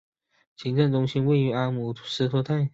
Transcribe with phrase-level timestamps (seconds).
[0.55, 2.67] 行政中心位于阿姆施泰滕。